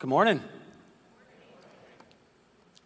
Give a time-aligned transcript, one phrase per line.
[0.00, 0.40] Good morning.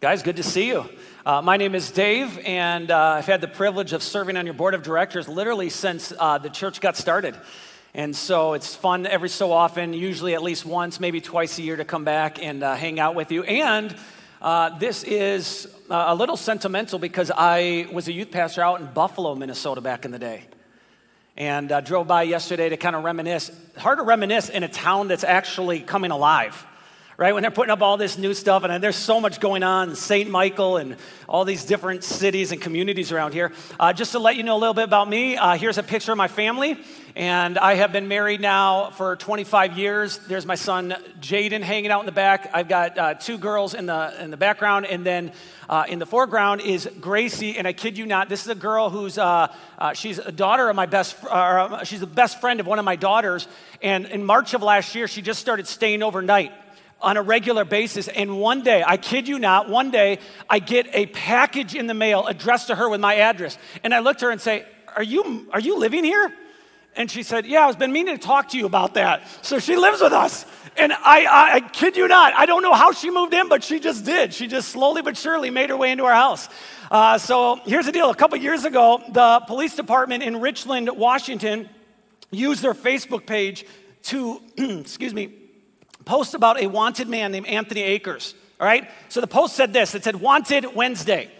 [0.01, 0.89] Guys, good to see you.
[1.23, 4.55] Uh, my name is Dave, and uh, I've had the privilege of serving on your
[4.55, 7.35] board of directors literally since uh, the church got started.
[7.93, 11.75] And so it's fun every so often, usually at least once, maybe twice a year,
[11.75, 13.43] to come back and uh, hang out with you.
[13.43, 13.95] And
[14.41, 18.87] uh, this is uh, a little sentimental because I was a youth pastor out in
[18.87, 20.45] Buffalo, Minnesota back in the day.
[21.37, 23.51] And I drove by yesterday to kind of reminisce.
[23.77, 26.65] Hard to reminisce in a town that's actually coming alive
[27.23, 27.33] right?
[27.33, 30.29] When they're putting up all this new stuff, and there's so much going on, St.
[30.29, 30.97] Michael and
[31.29, 33.53] all these different cities and communities around here.
[33.79, 36.11] Uh, just to let you know a little bit about me, uh, here's a picture
[36.11, 36.77] of my family.
[37.15, 40.17] And I have been married now for 25 years.
[40.27, 42.49] There's my son Jaden hanging out in the back.
[42.53, 44.85] I've got uh, two girls in the, in the background.
[44.87, 45.31] And then
[45.69, 47.57] uh, in the foreground is Gracie.
[47.57, 49.47] And I kid you not, this is a girl who's, uh,
[49.77, 51.15] uh, she's a daughter of my best,
[51.85, 53.47] she's the best friend of one of my daughters.
[53.81, 56.51] And in March of last year, she just started staying overnight
[57.03, 58.07] on a regular basis.
[58.07, 60.19] And one day, I kid you not, one day
[60.49, 63.57] I get a package in the mail addressed to her with my address.
[63.83, 66.33] And I looked at her and say, Are you, are you living here?
[66.95, 69.27] And she said, Yeah, I've been meaning to talk to you about that.
[69.41, 70.45] So she lives with us.
[70.77, 73.63] And I, I, I, kid you not, I don't know how she moved in, but
[73.63, 74.33] she just did.
[74.33, 76.49] She just slowly but surely made her way into our house.
[76.89, 81.69] Uh, so here's the deal a couple years ago, the police department in Richland, Washington,
[82.31, 83.65] used their Facebook page
[84.03, 85.42] to, excuse me,
[86.05, 88.35] post about a wanted man named Anthony Akers.
[88.59, 88.89] All right?
[89.09, 91.31] So the post said this it said, Wanted Wednesday.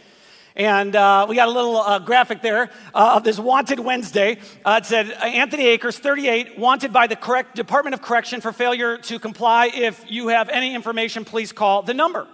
[0.56, 4.38] And uh, we got a little uh, graphic there uh, of this Wanted Wednesday.
[4.64, 9.00] Uh, it said, Anthony Akers, 38, wanted by the correct Department of Correction for failure
[9.00, 9.72] to comply.
[9.74, 12.28] If you have any information, please call the number.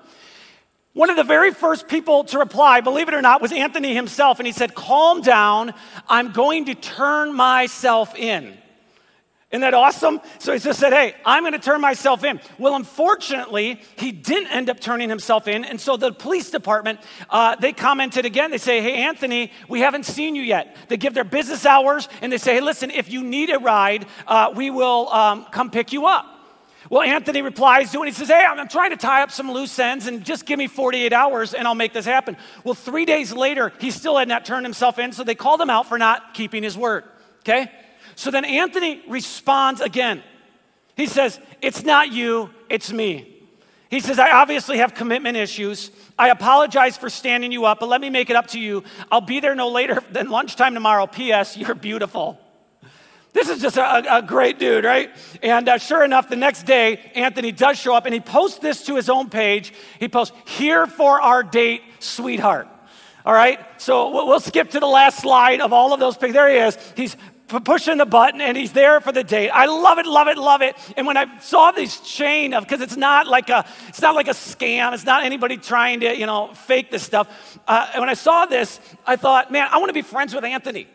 [0.94, 4.40] One of the very first people to reply, believe it or not, was Anthony himself.
[4.40, 5.74] And he said, Calm down.
[6.10, 8.58] I'm going to turn myself in.
[9.52, 10.22] Isn't that awesome?
[10.38, 12.40] So he just said, Hey, I'm going to turn myself in.
[12.60, 15.66] Well, unfortunately, he didn't end up turning himself in.
[15.66, 17.00] And so the police department,
[17.32, 18.52] uh, they commented again.
[18.52, 20.78] They say, Hey, Anthony, we haven't seen you yet.
[20.88, 24.06] They give their business hours and they say, Hey, listen, if you need a ride,
[24.28, 26.28] uh, we will um, come pick you up.
[26.92, 28.06] Well, Anthony replies to it.
[28.06, 30.68] He says, Hey, I'm trying to tie up some loose ends and just give me
[30.68, 32.38] 48 hours and I'll make this happen.
[32.64, 35.12] Well, three days later, he still had not turned himself in.
[35.12, 37.04] So they called him out for not keeping his word.
[37.40, 37.72] Okay?
[38.20, 40.22] So then Anthony responds again.
[40.98, 43.46] He says, It's not you, it's me.
[43.90, 45.90] He says, I obviously have commitment issues.
[46.18, 48.84] I apologize for standing you up, but let me make it up to you.
[49.10, 51.08] I'll be there no later than lunchtime tomorrow.
[51.08, 52.38] P.S., you're beautiful.
[53.32, 55.12] This is just a, a great dude, right?
[55.42, 58.86] And uh, sure enough, the next day, Anthony does show up and he posts this
[58.88, 59.72] to his own page.
[59.98, 62.68] He posts, Here for our date, sweetheart.
[63.26, 63.60] All right?
[63.78, 66.34] So we'll skip to the last slide of all of those pictures.
[66.34, 66.78] There he is.
[66.98, 67.16] He's
[67.50, 69.50] pushing the button and he's there for the date.
[69.50, 70.76] I love it, love it, love it.
[70.96, 74.28] And when I saw this chain of, because it's not like a, it's not like
[74.28, 74.94] a scam.
[74.94, 77.58] It's not anybody trying to, you know, fake this stuff.
[77.68, 80.88] Uh, when I saw this, I thought, man, I want to be friends with Anthony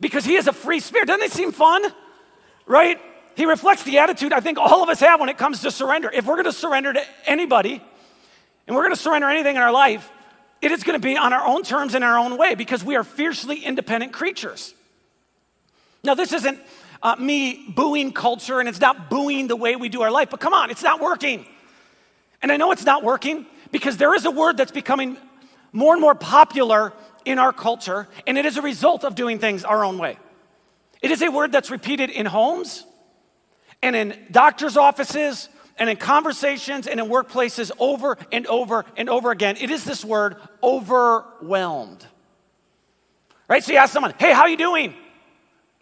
[0.00, 1.08] because he is a free spirit.
[1.08, 1.82] Doesn't it seem fun?
[2.66, 3.00] Right?
[3.34, 6.10] He reflects the attitude I think all of us have when it comes to surrender.
[6.12, 7.82] If we're going to surrender to anybody
[8.66, 10.10] and we're going to surrender anything in our life,
[10.60, 12.96] it is going to be on our own terms in our own way because we
[12.96, 14.74] are fiercely independent creatures.
[16.04, 16.60] Now, this isn't
[17.02, 20.40] uh, me booing culture and it's not booing the way we do our life, but
[20.40, 21.46] come on, it's not working.
[22.42, 25.16] And I know it's not working because there is a word that's becoming
[25.72, 26.92] more and more popular
[27.24, 30.18] in our culture, and it is a result of doing things our own way.
[31.02, 32.84] It is a word that's repeated in homes
[33.82, 39.30] and in doctor's offices and in conversations and in workplaces over and over and over
[39.30, 39.56] again.
[39.60, 42.04] It is this word overwhelmed.
[43.46, 43.62] Right?
[43.62, 44.94] So you ask someone, hey, how are you doing?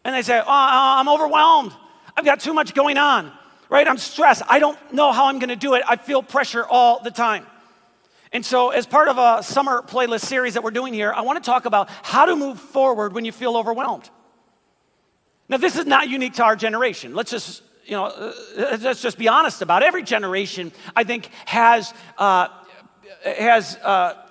[0.07, 1.73] And they say, oh, I'm overwhelmed.
[2.17, 3.33] I've got too much going on,
[3.69, 3.87] right?
[3.89, 4.43] I'm stressed.
[4.49, 5.83] I don't know how I'm going to do it.
[5.87, 7.45] I feel pressure all the time.
[8.33, 11.43] And so, as part of a summer playlist series that we're doing here, I want
[11.43, 14.09] to talk about how to move forward when you feel overwhelmed.
[15.49, 17.13] Now, this is not unique to our generation.
[17.13, 18.33] Let's just, you know, uh,
[18.81, 19.87] let's just be honest about it.
[19.87, 22.49] Every generation, I think, has uh,
[23.25, 23.77] has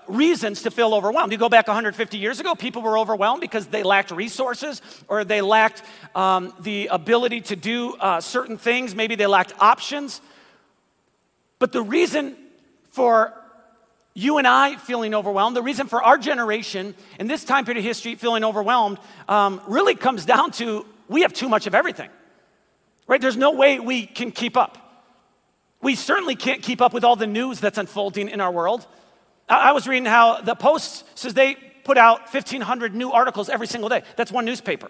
[0.08, 1.32] reasons to feel overwhelmed.
[1.32, 5.42] You go back 150 years ago, people were overwhelmed because they lacked resources or they
[5.42, 8.96] lacked um, the ability to do uh, certain things.
[8.96, 10.22] Maybe they lacked options.
[11.60, 12.36] But the reason
[12.92, 13.34] for
[14.14, 17.86] you and I feeling overwhelmed, the reason for our generation in this time period of
[17.86, 18.98] history feeling overwhelmed,
[19.28, 22.10] um, really comes down to we have too much of everything,
[23.08, 23.20] right?
[23.20, 24.78] There's no way we can keep up.
[25.82, 28.88] We certainly can't keep up with all the news that's unfolding in our world.
[29.48, 33.90] I was reading how the Post says they put out 1,500 new articles every single
[33.90, 34.04] day.
[34.16, 34.90] That's one newspaper,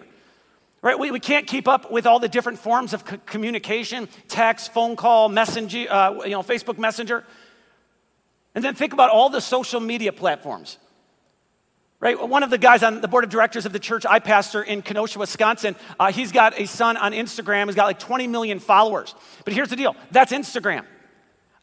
[0.80, 0.98] right?
[0.98, 4.96] We, we can't keep up with all the different forms of c- communication text, phone
[4.96, 7.24] call, messenger, uh, you know, Facebook Messenger.
[8.54, 10.78] And then think about all the social media platforms.
[12.00, 12.28] Right?
[12.28, 14.80] One of the guys on the board of directors of the church I pastor in
[14.82, 17.66] Kenosha, Wisconsin, uh, he's got a son on Instagram.
[17.66, 19.14] He's got like 20 million followers.
[19.44, 20.84] But here's the deal that's Instagram.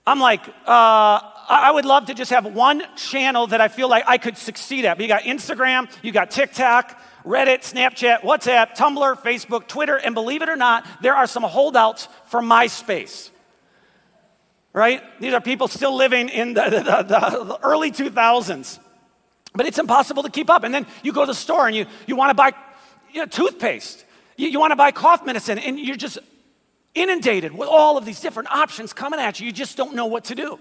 [0.05, 4.03] I'm like, uh, I would love to just have one channel that I feel like
[4.07, 4.97] I could succeed at.
[4.97, 10.41] But you got Instagram, you got TikTok, Reddit, Snapchat, WhatsApp, Tumblr, Facebook, Twitter, and believe
[10.41, 13.29] it or not, there are some holdouts for MySpace.
[14.73, 15.01] Right?
[15.19, 18.79] These are people still living in the, the, the, the early 2000s.
[19.53, 20.63] But it's impossible to keep up.
[20.63, 22.53] And then you go to the store and you, you want to buy
[23.11, 24.03] you know, toothpaste.
[24.35, 26.17] You, you want to buy cough medicine, and you're just
[26.95, 29.45] inundated with all of these different options coming at you.
[29.45, 30.59] You just don't know what to do.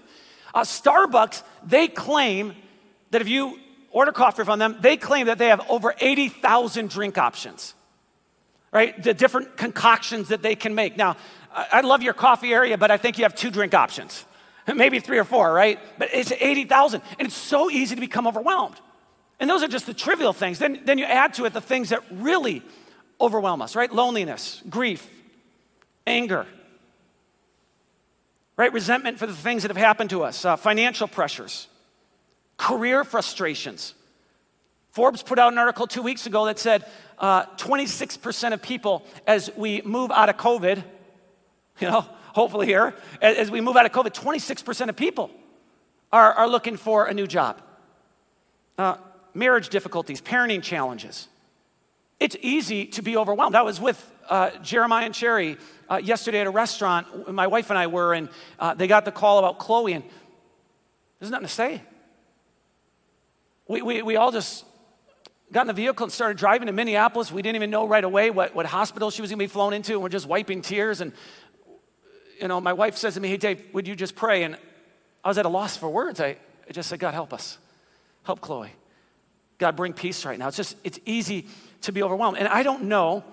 [0.53, 2.55] Uh, Starbucks, they claim
[3.11, 3.59] that if you
[3.91, 7.73] order coffee from them, they claim that they have over 80,000 drink options,
[8.71, 9.01] right?
[9.01, 10.97] The different concoctions that they can make.
[10.97, 11.17] Now,
[11.51, 14.25] I love your coffee area, but I think you have two drink options.
[14.75, 15.79] maybe three or four, right?
[15.97, 17.01] But it's 80,000.
[17.19, 18.79] And it's so easy to become overwhelmed.
[19.39, 20.59] And those are just the trivial things.
[20.59, 22.61] Then, then you add to it the things that really
[23.19, 23.91] overwhelm us, right?
[23.91, 25.07] Loneliness, grief,
[26.07, 26.45] anger,
[28.57, 28.71] right?
[28.71, 31.67] Resentment for the things that have happened to us, uh, financial pressures,
[32.57, 33.93] career frustrations.
[34.91, 36.85] Forbes put out an article two weeks ago that said
[37.17, 40.83] uh, 26% of people, as we move out of COVID,
[41.79, 42.01] you know,
[42.33, 45.31] hopefully here, as we move out of COVID, 26% of people
[46.11, 47.59] are, are looking for a new job.
[48.77, 48.97] Uh,
[49.33, 51.27] marriage difficulties, parenting challenges.
[52.19, 53.55] It's easy to be overwhelmed.
[53.55, 55.57] I was with uh, Jeremiah and Cherry
[55.89, 57.31] uh, yesterday at a restaurant.
[57.31, 58.29] My wife and I were, and
[58.59, 60.03] uh, they got the call about Chloe, and
[61.19, 61.81] there's nothing to say.
[63.67, 64.65] We, we, we all just
[65.51, 67.31] got in the vehicle and started driving to Minneapolis.
[67.31, 69.73] We didn't even know right away what, what hospital she was going to be flown
[69.73, 71.13] into, and we're just wiping tears and
[72.43, 74.43] you know, my wife says to me, Hey, Dave, would you just pray?
[74.43, 74.57] And
[75.23, 76.19] I was at a loss for words.
[76.19, 76.37] I,
[76.67, 77.57] I just said, God, help us.
[78.23, 78.71] Help Chloe.
[79.57, 80.49] God, bring peace right now.
[80.49, 81.47] It's just, it's easy
[81.83, 82.37] to be overwhelmed.
[82.37, 83.23] And I don't know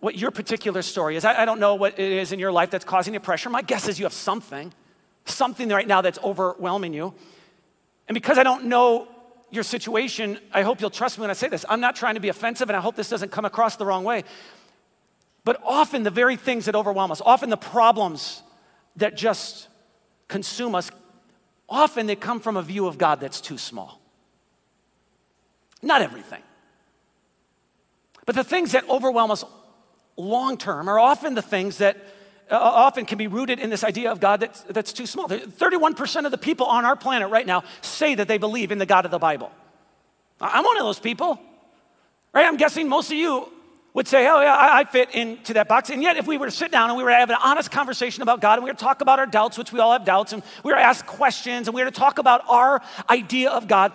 [0.00, 1.24] what your particular story is.
[1.24, 3.50] I, I don't know what it is in your life that's causing you pressure.
[3.50, 4.72] My guess is you have something,
[5.24, 7.14] something right now that's overwhelming you.
[8.08, 9.08] And because I don't know
[9.50, 11.64] your situation, I hope you'll trust me when I say this.
[11.68, 14.04] I'm not trying to be offensive, and I hope this doesn't come across the wrong
[14.04, 14.24] way.
[15.44, 18.42] But often, the very things that overwhelm us, often the problems
[18.96, 19.68] that just
[20.28, 20.90] consume us,
[21.68, 24.00] often they come from a view of God that's too small.
[25.82, 26.42] Not everything.
[28.26, 29.44] But the things that overwhelm us
[30.16, 31.96] long term are often the things that
[32.50, 35.28] uh, often can be rooted in this idea of God that's, that's too small.
[35.28, 38.86] 31% of the people on our planet right now say that they believe in the
[38.86, 39.50] God of the Bible.
[40.40, 41.40] I'm one of those people,
[42.32, 42.46] right?
[42.46, 43.48] I'm guessing most of you
[43.94, 45.88] would say, oh, yeah, I, I fit into that box.
[45.88, 47.70] And yet, if we were to sit down and we were to have an honest
[47.70, 50.04] conversation about God and we were to talk about our doubts, which we all have
[50.04, 53.50] doubts, and we were to ask questions and we were to talk about our idea
[53.50, 53.92] of God,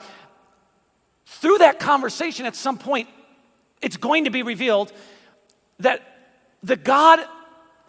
[1.28, 3.08] through that conversation, at some point,
[3.82, 4.92] it's going to be revealed
[5.80, 6.02] that
[6.64, 7.20] the God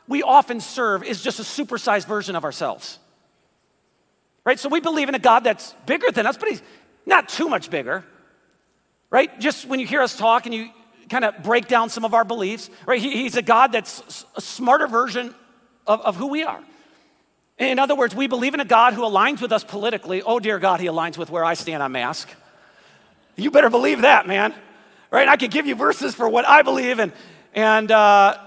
[0.09, 2.99] we often serve is just a supersized version of ourselves.
[4.45, 4.59] Right?
[4.59, 6.63] So we believe in a God that's bigger than us, but he's
[7.07, 8.05] not too much bigger.
[9.11, 9.39] Right?
[9.41, 10.71] Just when you hear us talk and you
[11.09, 13.01] kind of break down some of our beliefs, right?
[13.01, 15.35] He, he's a God that's a smarter version
[15.87, 16.63] of, of who we are.
[17.59, 20.23] In other words, we believe in a God who aligns with us politically.
[20.23, 22.29] Oh, dear God, he aligns with where I stand on mask.
[23.37, 24.55] You better believe that, man.
[25.13, 25.29] Right?
[25.29, 27.13] I could give you verses for what I believe, and,
[27.55, 28.39] and uh,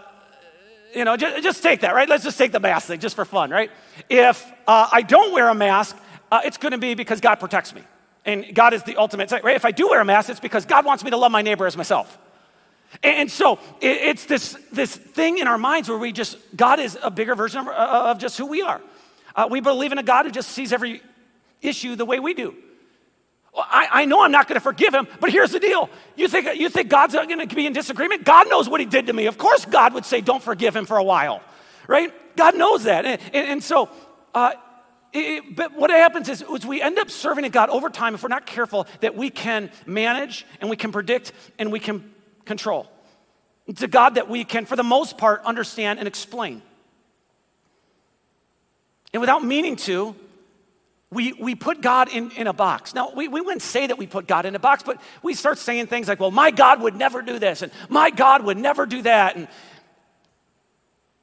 [0.95, 2.09] you know, just, just, take that, right?
[2.09, 3.69] Let's just take the mask thing just for fun, right?
[4.09, 5.95] If uh, I don't wear a mask,
[6.31, 7.83] uh, it's going to be because God protects me.
[8.25, 9.55] And God is the ultimate, right?
[9.55, 11.67] If I do wear a mask, it's because God wants me to love my neighbor
[11.67, 12.17] as myself.
[13.03, 17.11] And so it's this, this thing in our minds where we just, God is a
[17.11, 18.81] bigger version of, of just who we are.
[19.35, 21.03] Uh, we believe in a God who just sees every
[21.61, 22.55] issue the way we do.
[23.57, 25.89] I, I know I'm not going to forgive him, but here's the deal.
[26.15, 28.25] You think, you think God's going to be in disagreement?
[28.25, 29.27] God knows what he did to me.
[29.27, 31.41] Of course, God would say, don't forgive him for a while,
[31.87, 32.13] right?
[32.35, 33.05] God knows that.
[33.05, 33.89] And, and, and so,
[34.33, 34.53] uh,
[35.13, 38.23] it, but what happens is, is, we end up serving a God over time if
[38.23, 42.87] we're not careful that we can manage and we can predict and we can control.
[43.67, 46.61] It's a God that we can, for the most part, understand and explain.
[49.13, 50.13] And without meaning to,
[51.15, 52.93] we, we put God in, in a box.
[52.93, 55.57] Now, we, we wouldn't say that we put God in a box, but we start
[55.57, 58.85] saying things like, well, my God would never do this, and my God would never
[58.85, 59.37] do that.
[59.37, 59.47] And,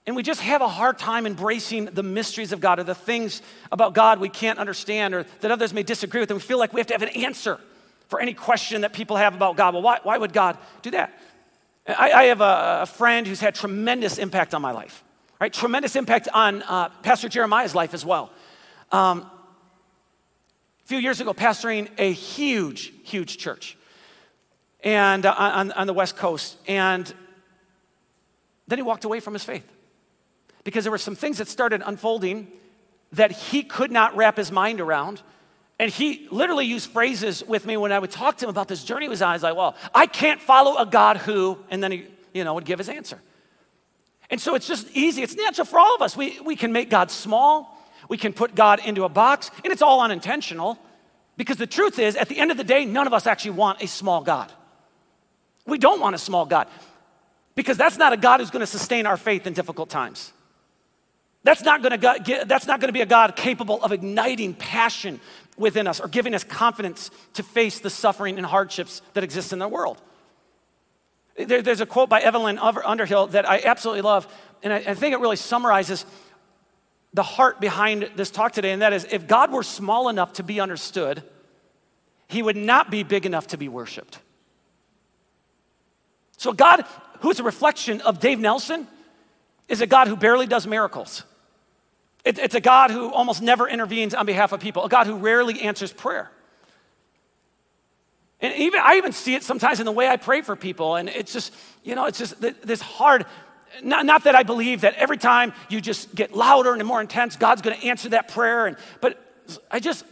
[0.07, 3.43] and we just have a hard time embracing the mysteries of God or the things
[3.71, 6.31] about God we can't understand or that others may disagree with.
[6.31, 7.61] And we feel like we have to have an answer
[8.09, 9.75] for any question that people have about God.
[9.75, 11.17] Well, why, why would God do that?
[11.87, 15.05] I, I have a, a, friend who's had tremendous impact on my life,
[15.41, 15.53] right?
[15.53, 18.31] Tremendous impact on uh, Pastor Jeremiah's life as well.
[18.91, 19.31] Um,
[20.85, 23.77] a few years ago, pastoring a huge, huge church
[24.83, 26.57] and uh, on, on the West Coast.
[26.67, 27.13] And
[28.67, 29.67] then he walked away from his faith
[30.65, 32.49] because there were some things that started unfolding
[33.13, 35.23] that he could not wrap his mind around.
[35.79, 38.85] And he literally used phrases with me when I would talk to him about this
[38.85, 39.35] journey he was on.
[39.35, 42.65] He's like, well, I can't follow a God who, and then he, you know, would
[42.65, 43.21] give his answer.
[44.31, 45.23] And so it's just easy.
[45.23, 46.17] It's natural for all of us.
[46.17, 47.77] We, we can make God small.
[48.09, 50.79] We can put God into a box, and it's all unintentional.
[51.37, 53.83] Because the truth is, at the end of the day, none of us actually want
[53.83, 54.53] a small God.
[55.67, 56.69] We don't want a small God
[57.55, 60.33] because that's not a God who's going to sustain our faith in difficult times.
[61.45, 65.21] That's not going to that's not going to be a God capable of igniting passion
[65.57, 69.59] within us or giving us confidence to face the suffering and hardships that exist in
[69.59, 70.01] the world.
[71.37, 74.33] There, there's a quote by Evelyn Underhill that I absolutely love,
[74.63, 76.05] and I, I think it really summarizes
[77.15, 80.43] the heart behind this talk today, and that is if God were small enough to
[80.43, 81.23] be understood,
[82.29, 84.19] he would not be big enough to be worshiped.
[86.39, 86.85] So, God,
[87.21, 88.89] who is a reflection of Dave Nelson,
[89.69, 91.25] is a God who barely does miracles.
[92.25, 95.17] It, it's a God who almost never intervenes on behalf of people, a God who
[95.17, 96.31] rarely answers prayer.
[98.41, 101.09] And even I even see it sometimes in the way I pray for people, and
[101.09, 101.55] it's just,
[101.85, 103.25] you know, it's just this hard.
[103.83, 107.37] Not, not that I believe that every time you just get louder and more intense,
[107.37, 108.67] God's going to answer that prayer.
[108.67, 109.19] And but
[109.71, 110.05] I just,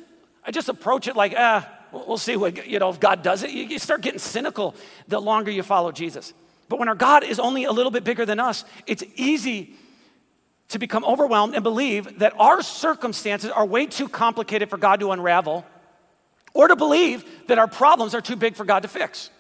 [0.45, 3.51] I just approach it like, ah, We'll see what, you know, if God does it.
[3.51, 4.75] You start getting cynical
[5.09, 6.33] the longer you follow Jesus.
[6.69, 9.75] But when our God is only a little bit bigger than us, it's easy
[10.69, 15.11] to become overwhelmed and believe that our circumstances are way too complicated for God to
[15.11, 15.67] unravel,
[16.55, 19.31] or to believe that our problems are too big for God to fix.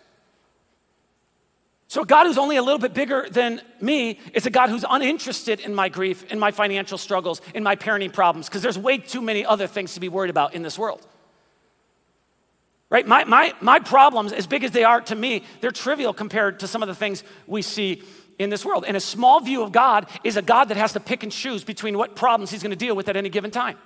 [1.90, 4.84] So, a God who's only a little bit bigger than me is a God who's
[4.88, 8.98] uninterested in my grief, in my financial struggles, in my parenting problems, because there's way
[8.98, 11.04] too many other things to be worried about in this world.
[12.90, 13.04] Right?
[13.04, 16.68] My, my, my problems, as big as they are to me, they're trivial compared to
[16.68, 18.04] some of the things we see
[18.38, 18.84] in this world.
[18.86, 21.64] And a small view of God is a God that has to pick and choose
[21.64, 23.76] between what problems he's going to deal with at any given time.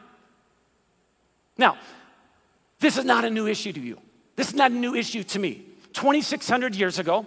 [1.56, 1.78] Now,
[2.80, 3.99] this is not a new issue to you.
[4.37, 5.64] This is not a new issue to me.
[5.94, 7.25] 2,600 years ago,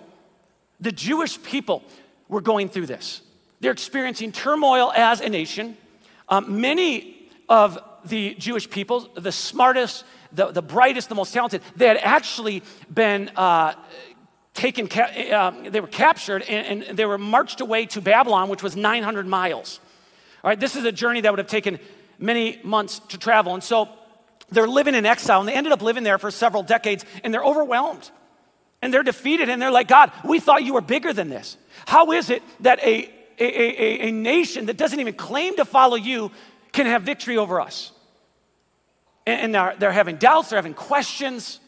[0.79, 1.83] the Jewish people
[2.27, 3.21] were going through this.
[3.59, 5.77] They're experiencing turmoil as a nation.
[6.29, 11.87] Um, many of the Jewish people, the smartest, the, the brightest, the most talented, they
[11.87, 13.73] had actually been uh,
[14.53, 18.75] taken, uh, they were captured and, and, they were marched away to Babylon, which was
[18.75, 19.79] 900 miles.
[20.43, 21.79] All right, this is a journey that would have taken
[22.19, 23.53] many months to travel.
[23.53, 23.89] And so
[24.49, 27.43] they're living in exile, and they ended up living there for several decades, and they're
[27.43, 28.09] overwhelmed.
[28.81, 31.57] And they're defeated, and they're like, God, we thought you were bigger than this.
[31.87, 35.95] How is it that a, a, a, a nation that doesn't even claim to follow
[35.95, 36.31] you
[36.73, 37.91] can have victory over us?
[39.27, 41.59] and they're, they're having doubts, they're having questions.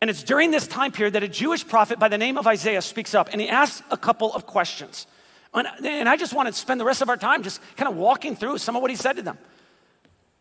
[0.00, 2.82] And it's during this time period that a Jewish prophet by the name of Isaiah
[2.82, 5.06] speaks up and he asks a couple of questions.
[5.54, 8.34] And I just want to spend the rest of our time just kind of walking
[8.34, 9.36] through some of what he said to them.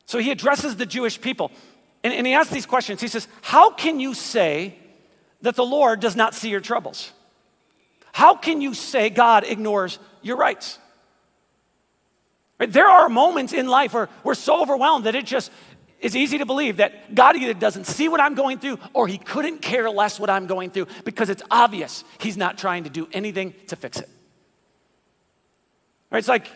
[0.05, 1.51] So he addresses the Jewish people
[2.01, 3.01] and, and he asks these questions.
[3.01, 4.75] He says, How can you say
[5.41, 7.11] that the Lord does not see your troubles?
[8.11, 10.77] How can you say God ignores your rights?
[12.59, 12.71] Right?
[12.71, 15.51] There are moments in life where we're so overwhelmed that it just
[15.99, 19.17] is easy to believe that God either doesn't see what I'm going through or he
[19.17, 23.07] couldn't care less what I'm going through because it's obvious he's not trying to do
[23.13, 24.09] anything to fix it.
[26.09, 26.19] Right?
[26.19, 26.47] It's like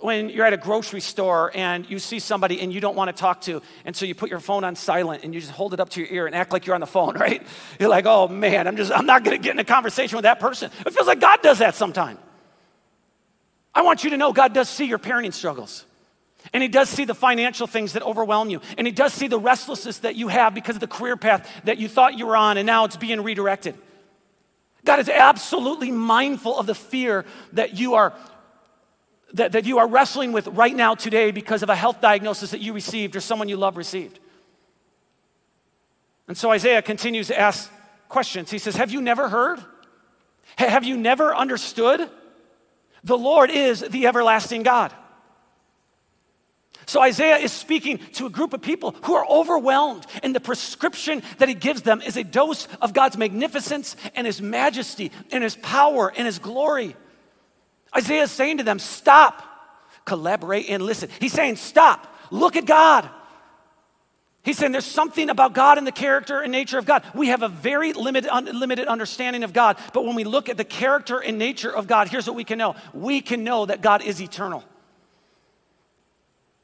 [0.00, 3.18] when you're at a grocery store and you see somebody and you don't want to
[3.18, 5.80] talk to, and so you put your phone on silent and you just hold it
[5.80, 7.46] up to your ear and act like you're on the phone, right?
[7.78, 10.24] You're like, oh man, I'm just, I'm not going to get in a conversation with
[10.24, 10.70] that person.
[10.86, 12.18] It feels like God does that sometimes.
[13.74, 15.84] I want you to know God does see your parenting struggles.
[16.52, 18.60] And He does see the financial things that overwhelm you.
[18.78, 21.78] And He does see the restlessness that you have because of the career path that
[21.78, 23.76] you thought you were on and now it's being redirected.
[24.84, 28.14] God is absolutely mindful of the fear that you are
[29.34, 32.60] that, that you are wrestling with right now today because of a health diagnosis that
[32.60, 34.18] you received or someone you love received.
[36.28, 37.70] And so Isaiah continues to ask
[38.08, 38.50] questions.
[38.50, 39.60] He says, Have you never heard?
[40.56, 42.08] Have you never understood?
[43.04, 44.92] The Lord is the everlasting God.
[46.86, 51.22] So Isaiah is speaking to a group of people who are overwhelmed, and the prescription
[51.38, 55.54] that he gives them is a dose of God's magnificence and his majesty and his
[55.54, 56.96] power and his glory.
[57.96, 59.42] Isaiah is saying to them, Stop,
[60.04, 61.10] collaborate, and listen.
[61.20, 63.08] He's saying, Stop, look at God.
[64.42, 67.04] He's saying there's something about God and the character and nature of God.
[67.14, 70.56] We have a very limited, un, limited understanding of God, but when we look at
[70.56, 73.82] the character and nature of God, here's what we can know we can know that
[73.82, 74.64] God is eternal.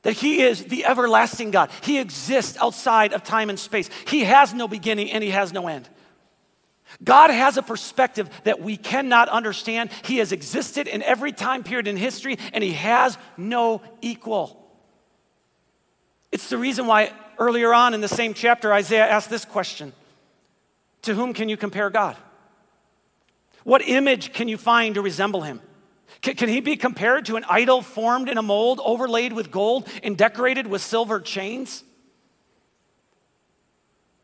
[0.03, 1.71] That He is the everlasting God.
[1.83, 3.91] He exists outside of time and space.
[4.07, 5.87] He has no beginning and He has no end.
[7.03, 9.91] God has a perspective that we cannot understand.
[10.05, 14.63] He has existed in every time period in history and He has no equal.
[16.33, 19.93] It's the reason why earlier on in the same chapter, Isaiah asked this question
[21.03, 22.17] To whom can you compare God?
[23.65, 25.61] What image can you find to resemble him?
[26.23, 29.89] Can, can, he be compared to an idol formed in a mold, overlaid with gold,
[30.05, 31.83] and decorated with silver chains?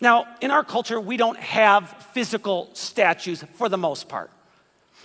[0.02, 4.32] Now, in our culture, we don't have physical statues for the most part.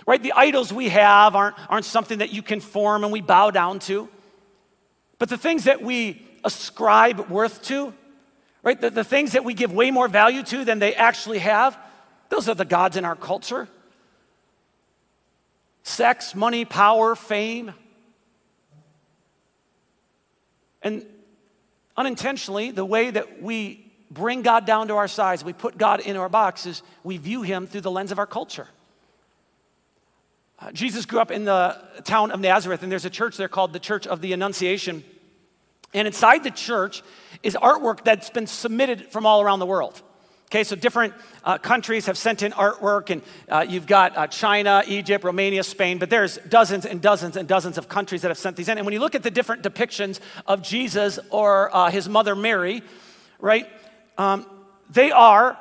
[0.08, 0.20] Right?
[0.20, 3.78] The idols we have aren't, aren't something that you can form and we bow down
[3.80, 4.08] to.
[5.20, 7.94] But the things that we ascribe worth to,
[8.64, 8.80] right?
[8.80, 11.78] The, the things that we give way more value to than they actually have,
[12.28, 13.68] those are the gods in our culture
[15.84, 17.72] sex, money, power, fame.
[20.82, 21.06] And
[21.96, 26.16] unintentionally, the way that we bring God down to our size, we put God in
[26.16, 28.66] our boxes, we view him through the lens of our culture.
[30.60, 33.72] Uh, Jesus grew up in the town of Nazareth, and there's a church there called
[33.72, 35.04] the Church of the Annunciation.
[35.94, 37.02] And inside the church
[37.42, 40.02] is artwork that's been submitted from all around the world.
[40.46, 41.12] Okay, so different
[41.44, 45.98] uh, countries have sent in artwork, and uh, you've got uh, China, Egypt, Romania, Spain,
[45.98, 48.78] but there's dozens and dozens and dozens of countries that have sent these in.
[48.78, 52.82] And when you look at the different depictions of Jesus or uh, his mother Mary,
[53.40, 53.68] right,
[54.18, 54.46] um,
[54.90, 55.56] they are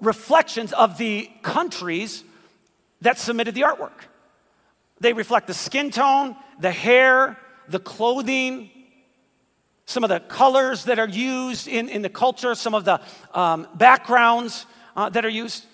[0.00, 2.24] reflections of the countries
[3.02, 3.92] that submitted the artwork.
[5.00, 8.70] They reflect the skin tone, the hair, the clothing,
[9.86, 13.00] some of the colors that are used in, in the culture, some of the
[13.34, 15.66] um, backgrounds uh, that are used.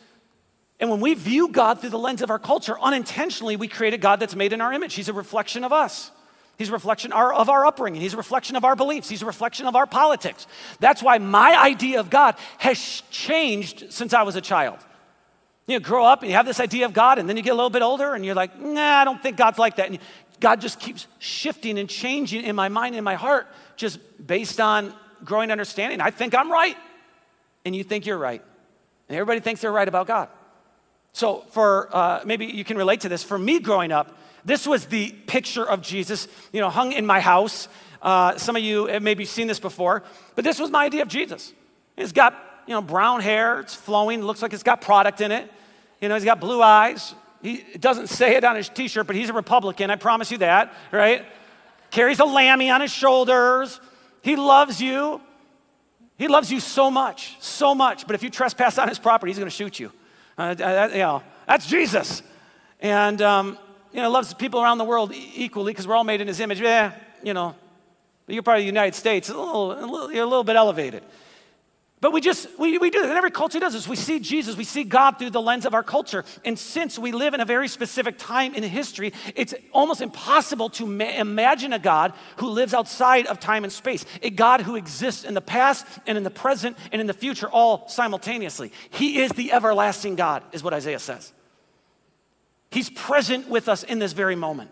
[0.81, 3.99] And when we view God through the lens of our culture, unintentionally, we create a
[3.99, 4.95] God that's made in our image.
[4.95, 6.11] He's a reflection of us.
[6.59, 8.01] He's a reflection of our upbringing.
[8.01, 9.09] He's a reflection of our beliefs.
[9.09, 10.49] He's a reflection of our politics.
[10.81, 14.79] That's why my idea of God has changed since I was a child.
[15.69, 17.51] You know, grow up and you have this idea of God, and then you get
[17.51, 19.89] a little bit older and you're like, nah, I don't think God's like that.
[19.89, 20.01] And
[20.41, 24.93] God just keeps shifting and changing in my mind and my heart just based on
[25.25, 26.01] growing understanding.
[26.01, 26.77] I think I'm right,
[27.65, 28.43] and you think you're right.
[29.09, 30.29] And everybody thinks they're right about God.
[31.13, 33.23] So, for uh, maybe you can relate to this.
[33.23, 37.21] For me growing up, this was the picture of Jesus, you know, hung in my
[37.21, 37.69] house.
[38.01, 40.03] Uh, some of you have maybe seen this before,
[40.35, 41.53] but this was my idea of Jesus.
[41.97, 42.35] He's got,
[42.67, 45.51] you know, brown hair, it's flowing, looks like it's got product in it.
[46.01, 47.15] You know, he's got blue eyes.
[47.43, 50.39] He doesn't say it on his t shirt, but he's a Republican, I promise you
[50.39, 51.25] that, right?
[51.91, 53.81] carries a lammy on his shoulders.
[54.23, 55.21] He loves you.
[56.17, 58.07] He loves you so much, so much.
[58.07, 59.93] But if you trespass on his property, he's going to shoot you.
[60.37, 62.23] Uh, uh, you know, that's Jesus.
[62.81, 63.59] And, um,
[63.99, 66.61] you know, loves people around the world equally because we're all made in his image.
[66.61, 67.57] Yeah, you know,
[68.29, 69.29] you're part of the United States.
[69.29, 71.03] A little, a little, you're a little bit elevated.
[72.01, 73.89] But we just, we, we do this, and every culture does this.
[73.89, 76.25] We see Jesus, we see God through the lens of our culture.
[76.45, 80.87] And since we live in a very specific time in history, it's almost impossible to
[80.87, 85.25] ma- imagine a God who lives outside of time and space, a God who exists
[85.25, 88.71] in the past and in the present and in the future all simultaneously.
[88.91, 91.33] He is the everlasting God, is what Isaiah says.
[92.71, 94.71] He's present with us in this very moment.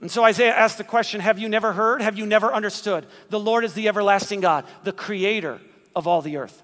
[0.00, 2.02] And so Isaiah asked the question Have you never heard?
[2.02, 3.06] Have you never understood?
[3.30, 5.60] The Lord is the everlasting God, the creator
[5.94, 6.62] of all the earth.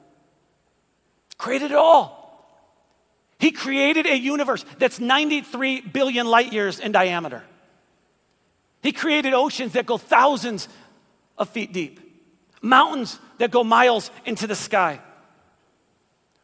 [1.39, 2.19] Created it all.
[3.39, 7.45] He created a universe that's 93 billion light years in diameter.
[8.83, 10.69] He created oceans that go thousands
[11.37, 12.01] of feet deep,
[12.61, 15.01] mountains that go miles into the sky.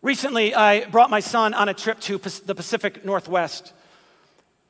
[0.04, 3.72] Recently, I brought my son on a trip to the Pacific Northwest.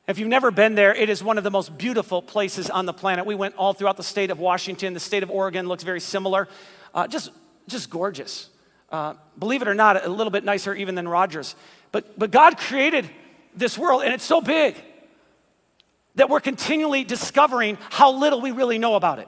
[0.07, 2.93] If you've never been there, it is one of the most beautiful places on the
[2.93, 3.25] planet.
[3.25, 4.93] We went all throughout the state of Washington.
[4.93, 6.47] The state of Oregon looks very similar.
[6.93, 7.31] Uh, just,
[7.67, 8.47] just gorgeous.
[8.89, 11.55] Uh, believe it or not, a little bit nicer even than Rogers.
[11.91, 13.09] But, but God created
[13.53, 14.81] this world, and it's so big
[16.15, 19.27] that we're continually discovering how little we really know about it.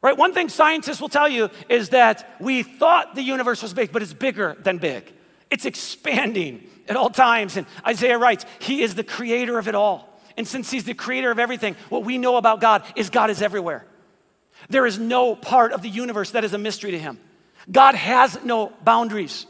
[0.00, 0.16] Right?
[0.16, 4.02] One thing scientists will tell you is that we thought the universe was big, but
[4.02, 5.12] it's bigger than big.
[5.50, 7.56] It's expanding at all times.
[7.56, 10.20] And Isaiah writes, He is the creator of it all.
[10.36, 13.42] And since He's the creator of everything, what we know about God is God is
[13.42, 13.84] everywhere.
[14.68, 17.18] There is no part of the universe that is a mystery to Him.
[17.70, 19.46] God has no boundaries.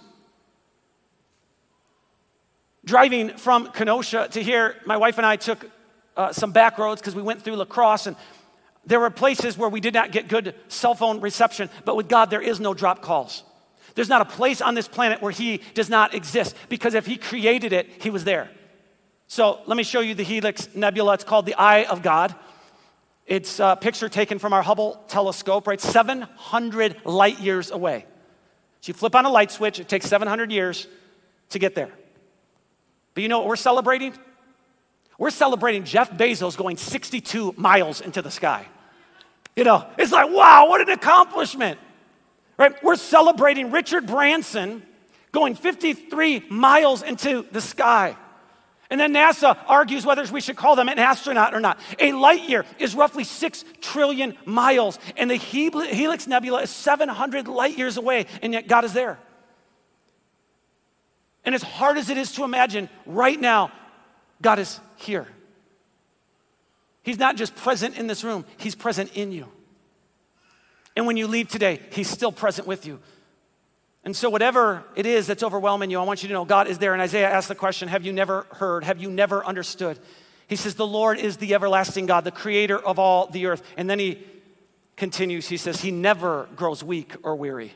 [2.85, 5.71] Driving from Kenosha to here, my wife and I took
[6.17, 8.17] uh, some back roads because we went through La Crosse and
[8.89, 12.31] There were places where we did not get good cell phone reception, but with God,
[12.31, 13.43] there is no drop calls.
[13.95, 17.19] There's not a place on this planet where He does not exist because if He
[17.19, 18.51] created it, He was there.
[19.27, 21.13] So let me show you the Helix Nebula.
[21.13, 22.35] It's called the Eye of God.
[23.27, 25.79] It's a picture taken from our Hubble telescope, right?
[25.79, 28.07] 700 light years away.
[28.81, 30.87] So you flip on a light switch, it takes 700 years
[31.51, 31.91] to get there.
[33.13, 34.15] But you know what we're celebrating?
[35.19, 38.67] We're celebrating Jeff Bezos going 62 miles into the sky.
[39.59, 41.81] You know, it's like, wow, what an accomplishment.
[42.57, 42.81] Right?
[42.81, 44.85] We're celebrating Richard Branson
[45.33, 48.17] going 53 miles into the sky.
[48.89, 51.81] And then NASA argues whether we should call them an astronaut or not.
[51.99, 57.77] A light year is roughly 6 trillion miles, and the Helix Nebula is 700 light
[57.77, 59.19] years away, and yet God is there.
[61.45, 63.73] And as hard as it is to imagine, right now,
[64.41, 65.27] God is here.
[67.09, 69.47] He's not just present in this room, He's present in you.
[70.95, 73.01] And when you leave today, He's still present with you.
[74.05, 76.77] And so, whatever it is that's overwhelming you, I want you to know God is
[76.77, 76.93] there.
[76.93, 78.85] And Isaiah asked the question Have you never heard?
[78.85, 79.99] Have you never understood?
[80.49, 83.63] He says, The Lord is the everlasting God, the creator of all the earth.
[83.79, 84.23] And then he
[84.95, 87.73] continues, He says, He never grows weak or weary.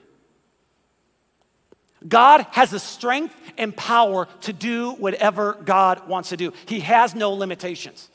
[2.07, 6.53] God has the strength and power to do whatever God wants to do.
[6.67, 8.11] He has no limitations.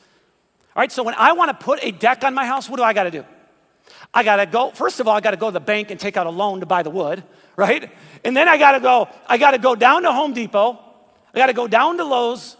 [0.77, 2.83] All right, so when I want to put a deck on my house, what do
[2.83, 3.25] I got to do?
[4.13, 5.99] I got to go, first of all, I got to go to the bank and
[5.99, 7.23] take out a loan to buy the wood
[7.57, 7.89] right?
[8.23, 10.79] And then I gotta go, I gotta go down to Home Depot,
[11.33, 12.55] I gotta go down to Lowe's,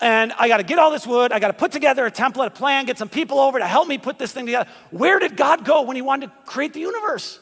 [0.00, 2.86] and I gotta get all this wood, I gotta put together a template, a plan,
[2.86, 4.68] get some people over to help me put this thing together.
[4.90, 7.38] Where did God go when He wanted to create the universe?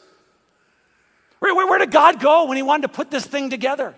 [1.39, 3.95] Where, where, where did God go when He wanted to put this thing together?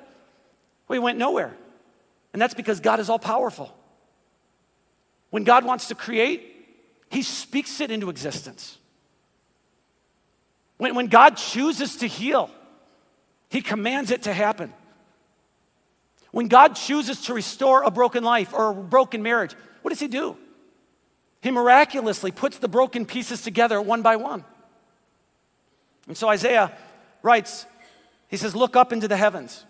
[0.88, 1.57] Well, He went nowhere.
[2.34, 3.75] And that's because God is all powerful.
[5.31, 6.67] When God wants to create,
[7.09, 8.77] He speaks it into existence.
[10.77, 12.49] When, when God chooses to heal,
[13.51, 14.73] he commands it to happen.
[16.31, 20.07] When God chooses to restore a broken life or a broken marriage, what does He
[20.07, 20.37] do?
[21.41, 24.45] He miraculously puts the broken pieces together one by one.
[26.07, 26.71] And so Isaiah
[27.21, 27.65] writes,
[28.29, 29.65] he says, Look up into the heavens.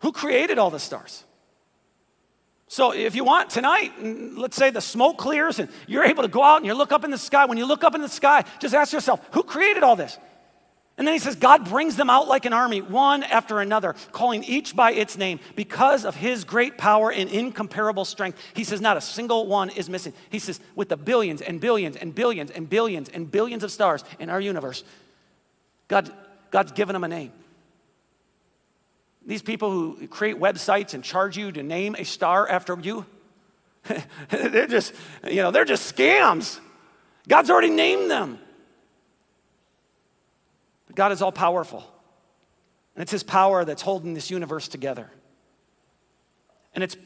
[0.00, 1.24] Who created all the stars?
[2.68, 6.42] So if you want tonight, let's say the smoke clears and you're able to go
[6.42, 7.44] out and you look up in the sky.
[7.44, 10.18] When you look up in the sky, just ask yourself, who created all this?
[10.98, 14.42] And then he says, God brings them out like an army, one after another, calling
[14.42, 18.38] each by its name because of his great power and incomparable strength.
[18.54, 20.14] He says, not a single one is missing.
[20.30, 24.04] He says, with the billions and billions and billions and billions and billions of stars
[24.18, 24.84] in our universe,
[25.86, 26.10] God,
[26.50, 27.32] God's given them a name.
[29.26, 33.04] These people who create websites and charge you to name a star after you,
[34.30, 36.60] they're just, you know, they're just scams.
[37.28, 38.38] God's already named them.
[40.86, 41.84] But God is all powerful.
[42.94, 45.10] And it's His power that's holding this universe together.
[46.72, 46.96] And it's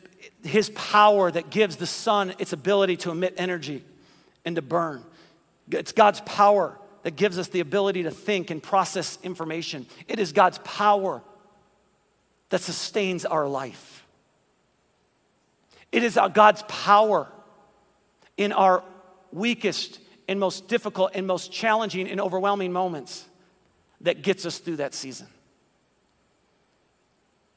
[0.45, 3.83] His power that gives the sun its ability to emit energy
[4.45, 5.03] and to burn.
[5.71, 9.87] It's God's power that gives us the ability to think and process information.
[10.07, 11.23] It is God's power
[12.51, 14.07] that sustains our life.
[15.91, 17.27] It is God's power
[18.37, 18.85] in our
[19.33, 23.27] weakest and most difficult and most challenging and overwhelming moments
[24.03, 25.27] that gets us through that season.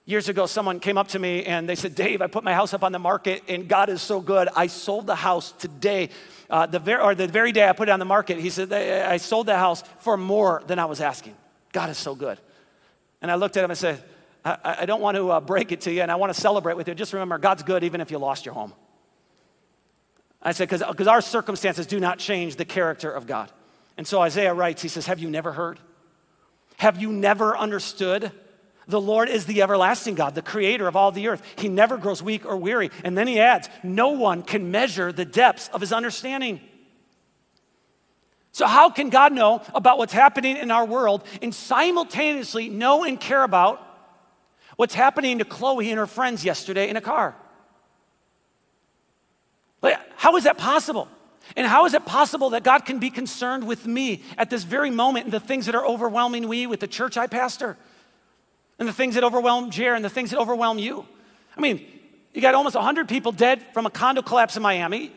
[0.05, 2.73] Years ago, someone came up to me and they said, Dave, I put my house
[2.73, 4.49] up on the market and God is so good.
[4.53, 6.09] I sold the house today,
[6.49, 8.37] uh, the ver- or the very day I put it on the market.
[8.37, 11.35] He said, I sold the house for more than I was asking.
[11.71, 12.37] God is so good.
[13.21, 14.03] And I looked at him and said,
[14.45, 16.75] I, I don't want to uh, break it to you and I want to celebrate
[16.75, 16.95] with you.
[16.95, 18.73] Just remember, God's good even if you lost your home.
[20.41, 23.49] I said, because our circumstances do not change the character of God.
[23.97, 25.79] And so Isaiah writes, he says, Have you never heard?
[26.77, 28.31] Have you never understood?
[28.87, 31.41] The Lord is the everlasting God, the creator of all the earth.
[31.55, 32.91] He never grows weak or weary.
[33.05, 36.59] And then he adds, No one can measure the depths of his understanding.
[38.51, 43.19] So, how can God know about what's happening in our world and simultaneously know and
[43.19, 43.81] care about
[44.75, 47.35] what's happening to Chloe and her friends yesterday in a car?
[49.81, 51.07] Like, how is that possible?
[51.55, 54.89] And how is it possible that God can be concerned with me at this very
[54.89, 57.77] moment and the things that are overwhelming me with the church I pastor?
[58.79, 61.05] And the things that overwhelm Jer and the things that overwhelm you?
[61.55, 61.85] I mean,
[62.33, 65.11] you got almost 100 people dead from a condo collapse in Miami.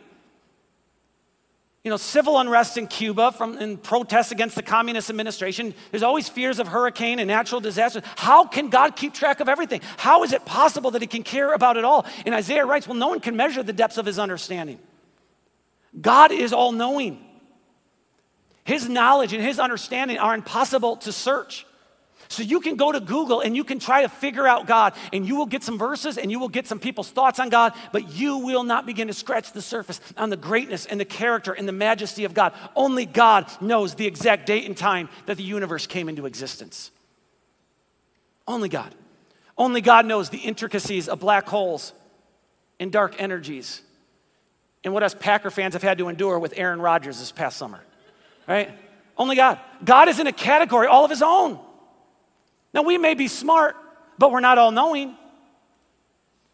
[1.87, 5.73] You know, civil unrest in Cuba from in protests against the communist administration.
[5.93, 8.03] There's always fears of hurricane and natural disasters.
[8.17, 9.83] How can God keep track of everything?
[9.97, 12.05] How is it possible that He can care about it all?
[12.25, 14.81] And Isaiah writes, well, no one can measure the depths of His understanding.
[16.01, 17.25] God is all knowing.
[18.65, 21.66] His knowledge and his understanding are impossible to search.
[22.29, 25.27] So you can go to Google and you can try to figure out God, and
[25.27, 28.13] you will get some verses and you will get some people's thoughts on God, but
[28.13, 31.69] you will not begin to scratch the surface on the greatness and the character and
[31.69, 32.53] the majesty of God.
[32.75, 36.91] Only God knows the exact date and time that the universe came into existence.
[38.47, 38.95] Only God.
[39.59, 41.93] Only God knows the intricacies of black holes
[42.79, 43.83] and dark energies
[44.85, 47.81] and what us Packer fans have had to endure with Aaron Rodgers this past summer,
[48.47, 48.71] right?
[49.19, 49.59] Only God.
[49.85, 51.59] God is in a category all of his own.
[52.77, 53.75] Now, we may be smart,
[54.19, 55.17] but we're not all knowing.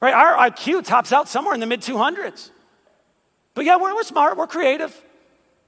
[0.01, 0.15] Right?
[0.15, 2.51] Our IQ tops out somewhere in the mid 200s.
[3.55, 4.97] But yeah, we're, we're smart, we're creative,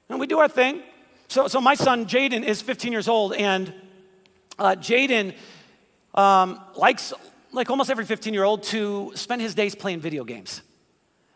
[0.09, 0.81] and we do our thing.
[1.27, 3.75] So, so my son Jaden is 15 years old, and
[4.57, 5.35] uh, Jaden
[6.15, 7.13] um, likes,
[7.51, 10.63] like almost every 15 year old, to spend his days playing video games,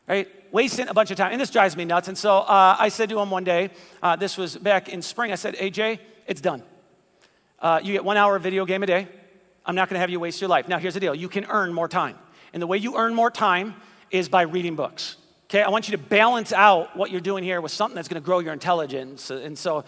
[0.07, 0.29] right?
[0.53, 1.33] Wasting a bunch of time.
[1.33, 2.07] And this drives me nuts.
[2.07, 5.33] And so uh, I said to him one day, uh, this was back in spring,
[5.33, 6.63] I said, AJ, it's done.
[7.61, 9.09] Uh, you get one hour of video game a day.
[9.67, 10.69] I'm not going to have you waste your life.
[10.69, 12.17] Now, here's the deal you can earn more time.
[12.53, 13.75] And the way you earn more time
[14.11, 15.17] is by reading books.
[15.51, 18.21] Okay, I want you to balance out what you're doing here with something that's going
[18.21, 19.31] to grow your intelligence.
[19.31, 19.85] And so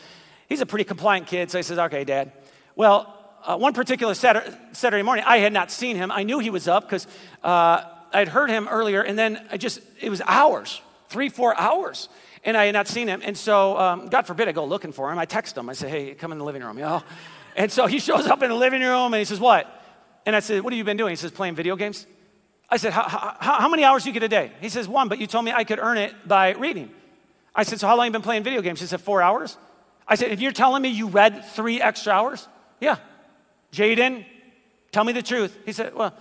[0.49, 1.51] he's a pretty compliant kid.
[1.51, 2.33] So he says, Okay, dad.
[2.77, 6.11] Well, uh, one particular Saturday, morning, I had not seen him.
[6.11, 7.07] I knew he was up because
[7.43, 12.09] uh, I'd heard him earlier, and then I just, it was hours, three, four hours,
[12.45, 13.23] and I had not seen him.
[13.25, 15.19] And so, um, God forbid I go looking for him.
[15.19, 15.71] I text him.
[15.71, 17.03] I say, Hey, come in the living room, you know?
[17.57, 19.67] And so he shows up in the living room and he says, What?
[20.27, 21.11] And I said, What have you been doing?
[21.11, 22.07] He says, Playing video games.
[22.69, 24.53] I said, How, many hours do you get a day?
[24.61, 26.91] He says, One, but you told me I could earn it by reading.
[27.55, 28.81] I said, So how long have you been playing video games?
[28.81, 29.57] He said, Four hours.
[30.07, 32.47] I said, And you're telling me you read three extra hours?
[32.81, 32.97] Yeah.
[33.73, 34.25] Jaden,
[34.93, 35.57] tell me the truth.
[35.65, 36.15] He said, Well,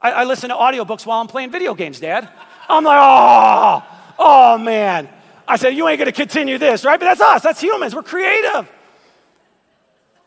[0.00, 2.28] I, I listen to audiobooks while I'm playing video games, Dad.
[2.68, 3.84] I'm like, Oh,
[4.18, 5.08] oh man.
[5.48, 7.00] I said, You ain't gonna continue this, right?
[7.00, 8.70] But that's us, that's humans, we're creative.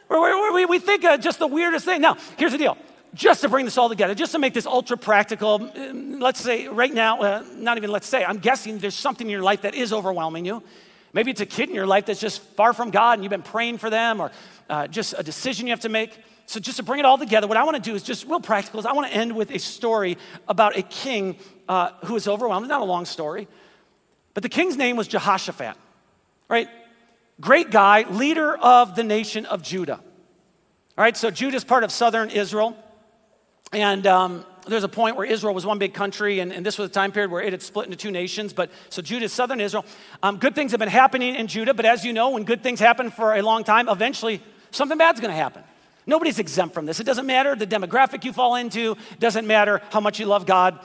[0.10, 2.02] We, we think uh, just the weirdest thing.
[2.02, 2.78] Now, here's the deal.
[3.13, 6.67] Just to bring this all together, just to make this ultra practical, mm, let's say
[6.67, 9.74] right now, uh, not even let's say, I'm guessing there's something in your life that
[9.74, 10.62] is overwhelming you.
[11.13, 13.41] Maybe it's a kid in your life that's just far from God and you've been
[13.41, 14.32] praying for them, or
[14.69, 16.15] uh, just a decision you have to make.
[16.45, 18.39] So, just to bring it all together, what I want to do is just real
[18.39, 18.80] practical.
[18.80, 20.17] Is I want to end with a story
[20.48, 22.67] about a king uh, who was overwhelmed.
[22.67, 23.48] Not a long story,
[24.34, 25.76] but the king's name was Jehoshaphat,
[26.48, 26.67] right?
[27.41, 29.99] Great guy, leader of the nation of Judah.
[30.97, 32.75] All right, so Judah is part of southern Israel.
[33.71, 36.89] And um, there's a point where Israel was one big country, and, and, this was
[36.89, 38.52] a time period where it had split into two nations.
[38.52, 39.86] But so Judah is southern Israel.
[40.23, 42.80] Um, good things have been happening in Judah, but as you know, when good things
[42.80, 45.63] happen for a long time, eventually something bad's going to happen.
[46.06, 46.99] Nobody's exempt from this.
[46.99, 50.80] It doesn't matter the demographic you fall into, doesn't matter how much you love God.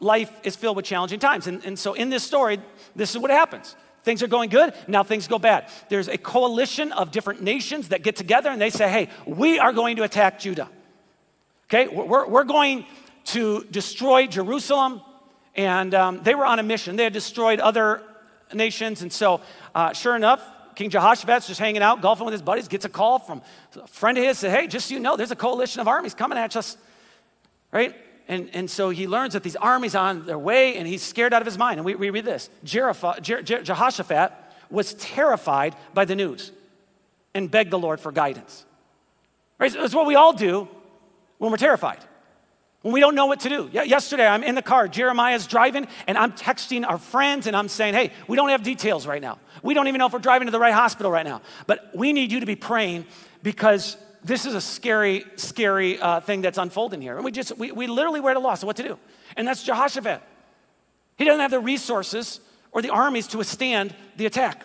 [0.00, 1.46] Life is filled with challenging times.
[1.46, 2.58] And, and so in this story,
[2.96, 3.76] this is what happens.
[4.02, 5.68] Things are going good, now things go bad.
[5.88, 9.72] There's a coalition of different nations that get together and they say, hey, we are
[9.72, 10.68] going to attack Judah.
[11.66, 12.84] Okay, we're, we're going
[13.26, 15.00] to destroy Jerusalem.
[15.54, 16.96] And um, they were on a mission.
[16.96, 18.02] They had destroyed other
[18.52, 19.02] nations.
[19.02, 19.40] And so,
[19.74, 20.42] uh, sure enough,
[20.74, 23.42] King Jehoshaphat's just hanging out, golfing with his buddies, gets a call from
[23.76, 26.14] a friend of his, said, hey, just so you know, there's a coalition of armies
[26.14, 26.76] coming at us,
[27.70, 27.94] right?
[28.32, 31.42] And, and so he learns that these armies on their way, and he's scared out
[31.42, 31.78] of his mind.
[31.78, 34.32] And we, we read this Jehoshaphat
[34.70, 36.50] was terrified by the news
[37.34, 38.64] and begged the Lord for guidance.
[39.58, 39.70] Right?
[39.70, 40.66] That's what we all do
[41.36, 41.98] when we're terrified,
[42.80, 43.68] when we don't know what to do.
[43.70, 47.92] Yesterday, I'm in the car, Jeremiah's driving, and I'm texting our friends, and I'm saying,
[47.92, 49.40] hey, we don't have details right now.
[49.62, 51.42] We don't even know if we're driving to the right hospital right now.
[51.66, 53.04] But we need you to be praying
[53.42, 57.16] because this is a scary, scary uh, thing that's unfolding here.
[57.16, 58.98] And we just, we, we literally were at a loss of what to do.
[59.36, 60.22] And that's Jehoshaphat.
[61.16, 64.64] He doesn't have the resources or the armies to withstand the attack.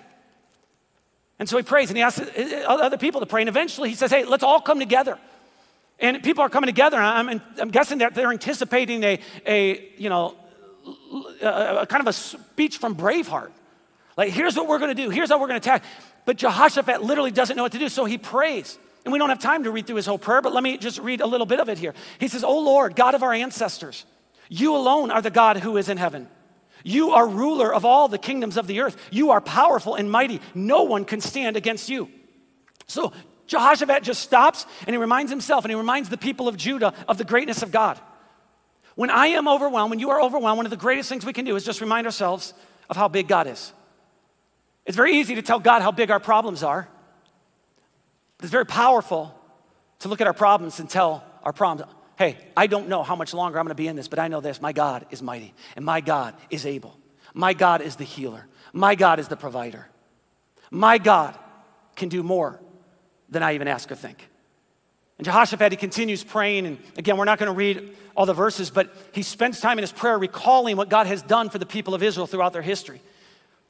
[1.39, 3.41] And so he prays and he asks uh, uh, other people to pray.
[3.41, 5.17] And eventually he says, hey, let's all come together.
[5.99, 6.97] And people are coming together.
[6.97, 10.35] I'm, I'm guessing that they're anticipating a, a you know,
[11.41, 13.51] a, uh, a kind of a speech from Braveheart.
[14.15, 15.09] Like, here's what we're going to do.
[15.09, 15.83] Here's how we're going to attack.
[16.25, 17.89] But Jehoshaphat literally doesn't know what to do.
[17.89, 18.77] So he prays.
[19.07, 20.99] And we don't have time to read through his whole prayer, but let me just
[20.99, 21.93] read a little bit of it here.
[22.19, 24.03] He says, Oh Lord, God of our ancestors,
[24.49, 26.27] you alone are the God who is in heaven.
[26.83, 28.97] You are ruler of all the kingdoms of the earth.
[29.09, 30.41] You are powerful and mighty.
[30.53, 32.09] No one can stand against you.
[32.87, 33.13] So
[33.45, 37.17] Jehoshaphat just stops and he reminds himself and he reminds the people of Judah of
[37.17, 37.97] the greatness of God.
[38.95, 41.45] When I am overwhelmed, when you are overwhelmed, one of the greatest things we can
[41.45, 42.53] do is just remind ourselves
[42.89, 43.71] of how big God is.
[44.85, 46.89] It's very easy to tell God how big our problems are.
[48.37, 49.33] But it's very powerful
[49.99, 53.33] to look at our problems and tell our problems, hey, I don't know how much
[53.33, 55.83] longer I'm gonna be in this, but I know this my God is mighty, and
[55.83, 56.97] my God is able.
[57.33, 58.47] My God is the healer.
[58.73, 59.87] My God is the provider.
[60.71, 61.37] My God
[61.95, 62.59] can do more
[63.29, 64.27] than I even ask or think.
[65.17, 66.65] And Jehoshaphat, he continues praying.
[66.65, 69.83] And again, we're not going to read all the verses, but he spends time in
[69.83, 73.01] his prayer recalling what God has done for the people of Israel throughout their history.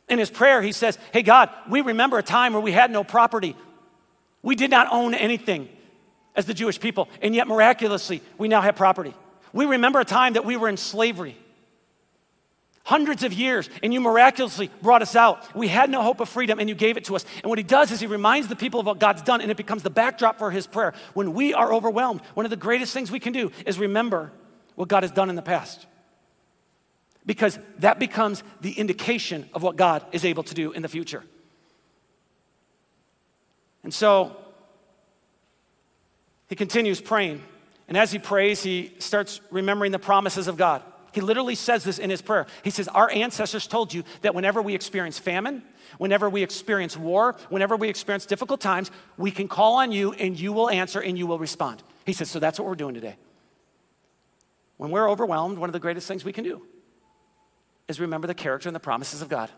[0.10, 3.04] In his prayer, he says, Hey, God, we remember a time where we had no
[3.04, 3.56] property.
[4.42, 5.70] We did not own anything
[6.36, 9.14] as the Jewish people, and yet miraculously, we now have property.
[9.54, 11.38] We remember a time that we were in slavery
[12.88, 15.54] hundreds of years, and you miraculously brought us out.
[15.54, 17.26] We had no hope of freedom, and you gave it to us.
[17.44, 19.58] And what he does is he reminds the people of what God's done, and it
[19.58, 20.94] becomes the backdrop for his prayer.
[21.14, 24.32] When we are overwhelmed, one of the greatest things we can do is remember
[24.76, 25.86] what God has done in the past.
[27.26, 31.26] Because that becomes the indication of what God is able to do in the future.
[33.88, 34.36] And so
[36.50, 37.42] he continues praying.
[37.88, 40.84] And as he prays, he starts remembering the promises of God.
[41.14, 42.48] He literally says this in his prayer.
[42.66, 45.64] He says, Our ancestors told you that whenever we experience famine,
[46.00, 50.38] whenever we experience war, whenever we experience difficult times, we can call on you and
[50.38, 51.82] you will answer and you will respond.
[52.06, 53.16] He says, So that's what we're doing today.
[54.76, 56.62] When we're overwhelmed, one of the greatest things we can do
[57.88, 59.50] is remember the character and the promises of God.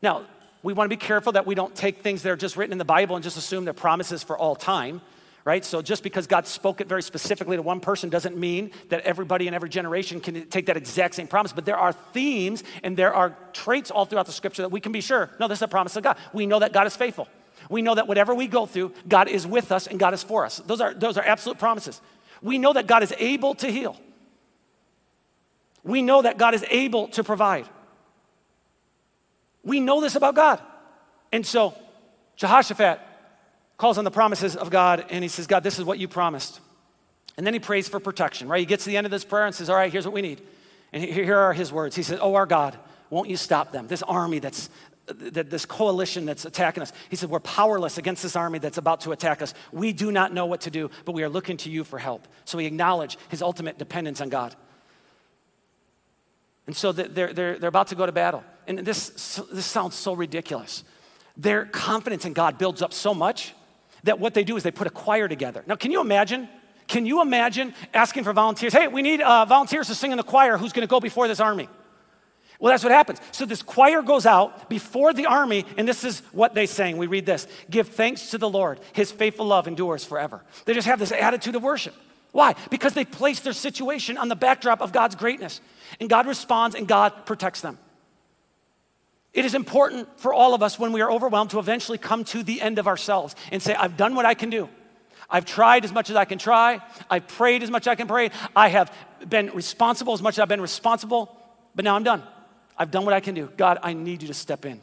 [0.00, 0.24] Now,
[0.62, 2.78] we want to be careful that we don't take things that are just written in
[2.78, 5.00] the Bible and just assume they're promises for all time
[5.44, 5.64] right?
[5.64, 9.48] So just because God spoke it very specifically to one person doesn't mean that everybody
[9.48, 11.52] in every generation can take that exact same promise.
[11.52, 14.92] But there are themes and there are traits all throughout the scripture that we can
[14.92, 16.16] be sure no, this is a promise of God.
[16.32, 17.28] We know that God is faithful.
[17.68, 20.44] We know that whatever we go through, God is with us and God is for
[20.44, 20.58] us.
[20.58, 22.00] Those are, those are absolute promises.
[22.42, 23.96] We know that God is able to heal.
[25.82, 27.68] We know that God is able to provide.
[29.64, 30.60] We know this about God.
[31.32, 31.74] And so,
[32.36, 33.00] Jehoshaphat
[33.76, 36.60] calls on the promises of God and he says, God, this is what you promised.
[37.36, 38.60] And then he prays for protection, right?
[38.60, 40.22] He gets to the end of this prayer and says, All right, here's what we
[40.22, 40.42] need.
[40.92, 41.96] And here are his words.
[41.96, 43.86] He says, Oh, our God, won't you stop them?
[43.86, 44.68] This army that's,
[45.06, 46.92] this coalition that's attacking us.
[47.08, 49.54] He said, We're powerless against this army that's about to attack us.
[49.72, 52.26] We do not know what to do, but we are looking to you for help.
[52.44, 54.54] So we acknowledge his ultimate dependence on God.
[56.70, 58.44] And so they're, they're, they're about to go to battle.
[58.68, 60.84] And this, this sounds so ridiculous.
[61.36, 63.54] Their confidence in God builds up so much
[64.04, 65.64] that what they do is they put a choir together.
[65.66, 66.48] Now, can you imagine?
[66.86, 68.72] Can you imagine asking for volunteers?
[68.72, 70.58] Hey, we need uh, volunteers to sing in the choir.
[70.58, 71.68] Who's going to go before this army?
[72.60, 73.18] Well, that's what happens.
[73.32, 76.98] So this choir goes out before the army, and this is what they sang.
[76.98, 80.44] We read this Give thanks to the Lord, his faithful love endures forever.
[80.66, 81.96] They just have this attitude of worship.
[82.32, 82.54] Why?
[82.70, 85.60] Because they place their situation on the backdrop of God's greatness,
[85.98, 87.78] and God responds and God protects them.
[89.32, 92.42] It is important for all of us when we are overwhelmed to eventually come to
[92.42, 94.68] the end of ourselves and say, I've done what I can do.
[95.28, 96.80] I've tried as much as I can try.
[97.08, 98.30] I've prayed as much as I can pray.
[98.56, 98.92] I have
[99.28, 101.36] been responsible as much as I've been responsible,
[101.76, 102.24] but now I'm done.
[102.76, 103.48] I've done what I can do.
[103.56, 104.80] God, I need you to step in.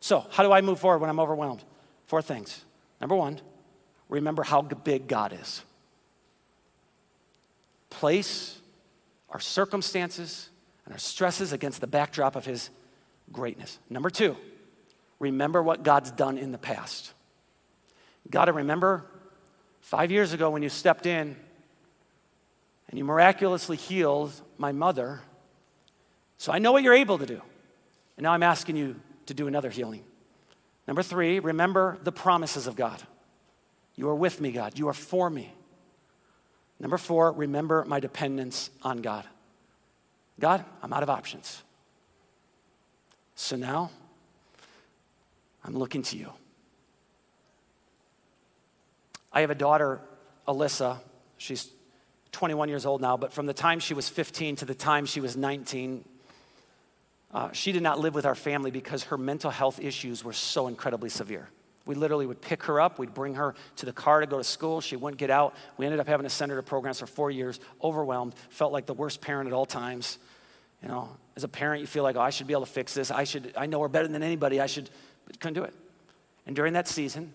[0.00, 1.64] So, how do I move forward when I'm overwhelmed?
[2.06, 2.62] Four things.
[3.00, 3.40] Number one,
[4.10, 5.62] remember how big God is.
[7.94, 8.58] Place
[9.30, 10.48] our circumstances
[10.84, 12.70] and our stresses against the backdrop of His
[13.32, 13.78] greatness.
[13.88, 14.36] Number two,
[15.18, 17.12] remember what God's done in the past.
[18.30, 19.04] Got to remember
[19.80, 21.36] five years ago when you stepped in
[22.88, 25.20] and you miraculously healed my mother.
[26.38, 27.40] So I know what you're able to do.
[28.16, 30.02] And now I'm asking you to do another healing.
[30.88, 33.02] Number three, remember the promises of God.
[33.94, 34.78] You are with me, God.
[34.78, 35.52] You are for me.
[36.84, 39.24] Number four, remember my dependence on God.
[40.38, 41.62] God, I'm out of options.
[43.36, 43.90] So now,
[45.64, 46.30] I'm looking to you.
[49.32, 50.02] I have a daughter,
[50.46, 50.98] Alyssa.
[51.38, 51.70] She's
[52.32, 55.22] 21 years old now, but from the time she was 15 to the time she
[55.22, 56.04] was 19,
[57.32, 60.68] uh, she did not live with our family because her mental health issues were so
[60.68, 61.48] incredibly severe.
[61.86, 64.44] We literally would pick her up, we'd bring her to the car to go to
[64.44, 64.80] school.
[64.80, 65.54] She wouldn't get out.
[65.76, 68.86] We ended up having to send her to programs for four years, overwhelmed, felt like
[68.86, 70.18] the worst parent at all times.
[70.82, 72.94] You know, as a parent, you feel like, oh, I should be able to fix
[72.94, 73.10] this.
[73.10, 74.60] I should, I know her better than anybody.
[74.60, 74.88] I should,
[75.26, 75.74] but couldn't do it.
[76.46, 77.32] And during that season,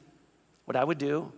[0.65, 1.31] what I would do,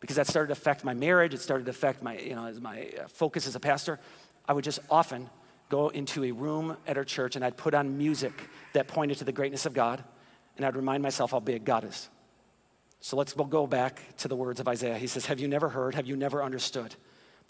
[0.00, 2.90] because that started to affect my marriage, it started to affect my, you know, my
[2.98, 4.00] uh, focus as a pastor,
[4.48, 5.28] I would just often
[5.68, 8.32] go into a room at our church and I'd put on music
[8.72, 10.02] that pointed to the greatness of God,
[10.56, 12.08] and I'd remind myself how big God is.
[13.00, 14.98] So let's go back to the words of Isaiah.
[14.98, 15.94] He says, Have you never heard?
[15.94, 16.94] Have you never understood?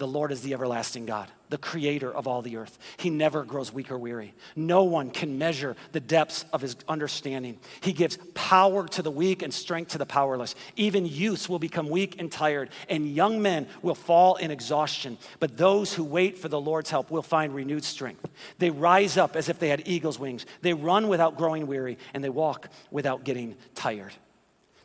[0.00, 2.78] The Lord is the everlasting God, the creator of all the earth.
[2.96, 4.32] He never grows weak or weary.
[4.56, 7.58] No one can measure the depths of his understanding.
[7.82, 10.54] He gives power to the weak and strength to the powerless.
[10.74, 15.18] Even youths will become weak and tired, and young men will fall in exhaustion.
[15.38, 18.26] But those who wait for the Lord's help will find renewed strength.
[18.56, 20.46] They rise up as if they had eagle's wings.
[20.62, 24.14] They run without growing weary, and they walk without getting tired.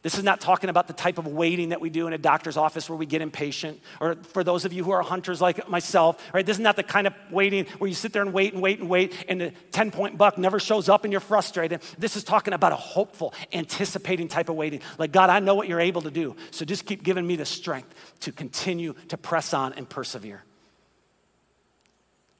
[0.05, 2.57] This is not talking about the type of waiting that we do in a doctor's
[2.57, 6.23] office where we get impatient, or for those of you who are hunters like myself,
[6.31, 6.45] right?
[6.45, 8.77] This is not the kind of waiting where you sit there and wait and wait
[8.79, 11.81] and wait, and the 10 point buck never shows up and you're frustrated.
[11.97, 14.81] This is talking about a hopeful, anticipating type of waiting.
[14.99, 17.43] Like, God, I know what you're able to do, so just keep giving me the
[17.43, 20.43] strength to continue to press on and persevere.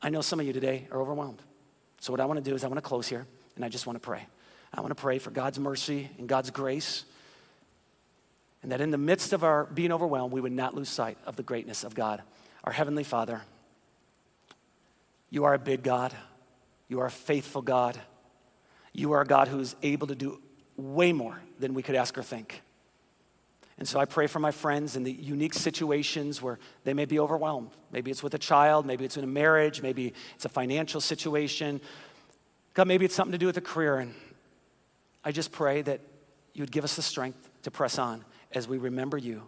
[0.04, 1.42] I know some of you today are overwhelmed.
[2.00, 3.88] So, what I want to do is I want to close here, and I just
[3.88, 4.24] want to pray.
[4.72, 7.06] I want to pray for God's mercy and God's grace
[8.66, 11.36] and that in the midst of our being overwhelmed, we would not lose sight of
[11.36, 12.24] the greatness of God.
[12.64, 13.44] Our Heavenly Father,
[15.30, 16.16] you are a big God.
[16.88, 18.02] You are a faithful God.
[18.92, 20.42] You are a God who is able to do
[20.78, 22.64] way more than we could ask or think.
[23.78, 27.20] And so I pray for my friends in the unique situations where they may be
[27.20, 27.70] overwhelmed.
[27.92, 31.82] Maybe it's with a child, maybe it's in a marriage, maybe it's a financial situation.
[32.74, 34.00] God, maybe it's something to do with a career.
[34.00, 34.16] And
[35.24, 36.02] I just pray that
[36.56, 39.44] you would give us the strength to press on as we remember you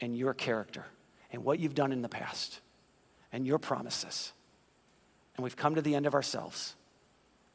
[0.00, 0.84] and your character
[1.32, 2.60] and what you've done in the past
[3.32, 4.32] and your promises.
[5.36, 6.74] And we've come to the end of ourselves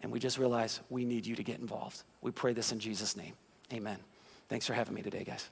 [0.02, 2.04] and we just realize we need you to get involved.
[2.22, 3.34] We pray this in Jesus' name.
[3.72, 3.98] Amen.
[4.50, 5.50] Thanks for having me today, guys.